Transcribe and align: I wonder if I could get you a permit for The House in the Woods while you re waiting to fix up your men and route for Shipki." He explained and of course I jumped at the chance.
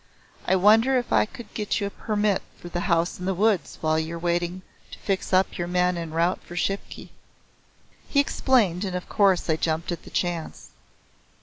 I 0.47 0.55
wonder 0.55 0.97
if 0.97 1.13
I 1.13 1.27
could 1.27 1.53
get 1.53 1.79
you 1.79 1.85
a 1.85 1.91
permit 1.91 2.41
for 2.57 2.69
The 2.69 2.89
House 2.89 3.19
in 3.19 3.25
the 3.25 3.35
Woods 3.35 3.77
while 3.81 3.99
you 3.99 4.17
re 4.17 4.23
waiting 4.23 4.63
to 4.89 4.97
fix 4.97 5.31
up 5.31 5.59
your 5.59 5.67
men 5.67 5.95
and 5.95 6.11
route 6.11 6.41
for 6.41 6.55
Shipki." 6.55 7.09
He 8.09 8.19
explained 8.19 8.83
and 8.83 8.95
of 8.95 9.07
course 9.07 9.47
I 9.47 9.57
jumped 9.57 9.91
at 9.91 10.01
the 10.01 10.09
chance. 10.09 10.71